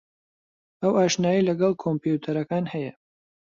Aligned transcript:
ئەو 0.81 0.93
ئاشنایی 0.99 1.45
لەگەڵ 1.47 1.71
کۆمپیوتەرەکان 1.83 2.65
ھەیە. 2.73 2.91